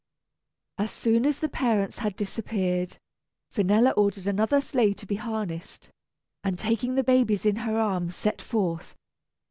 [0.79, 2.97] As soon as the parents had disappeared,
[3.53, 5.91] Finella ordered another sleigh to be harnessed,
[6.43, 8.95] and taking the babies in her arms set forth.